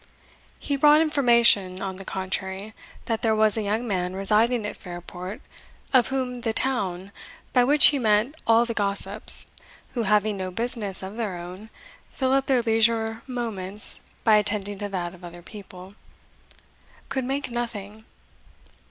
He 0.57 0.77
brought 0.77 0.99
information, 0.99 1.79
on 1.79 1.97
the 1.97 2.05
contrary, 2.05 2.73
that 3.05 3.21
there 3.21 3.35
was 3.35 3.55
a 3.55 3.61
young 3.61 3.87
man 3.87 4.15
residing 4.15 4.65
at 4.65 4.75
Fairport, 4.75 5.41
of 5.93 6.07
whom 6.07 6.41
the 6.41 6.53
town 6.53 7.11
(by 7.53 7.63
which 7.63 7.85
he 7.89 7.99
meant 7.99 8.33
all 8.47 8.65
the 8.65 8.73
gossips, 8.73 9.51
who, 9.93 10.01
having 10.01 10.37
no 10.37 10.49
business 10.49 11.03
of 11.03 11.17
their 11.17 11.37
own, 11.37 11.69
fill 12.09 12.33
up 12.33 12.47
their 12.47 12.63
leisure 12.63 13.21
moments 13.27 13.99
by 14.23 14.37
attending 14.37 14.79
to 14.79 14.89
that 14.89 15.13
of 15.13 15.23
other 15.23 15.43
people) 15.43 15.93
could 17.09 17.23
make 17.23 17.51
nothing. 17.51 18.03